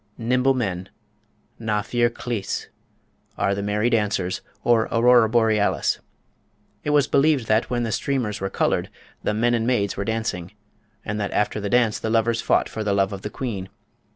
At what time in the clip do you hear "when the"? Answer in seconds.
7.69-7.91